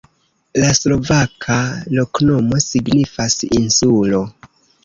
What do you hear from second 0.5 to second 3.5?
La slovaka loknomo signifas: